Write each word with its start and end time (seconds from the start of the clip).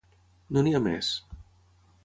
No 0.57 0.63
n'hi 0.67 0.73
ha 0.77 0.81
més. 0.87 1.11